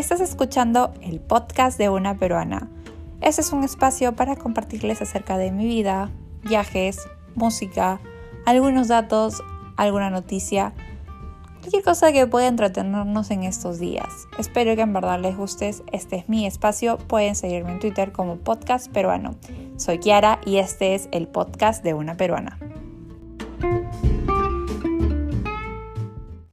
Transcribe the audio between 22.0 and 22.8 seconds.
peruana.